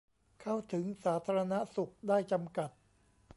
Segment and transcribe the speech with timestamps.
[0.41, 2.69] เข้าถึงสาธารณสุขได้จำกัด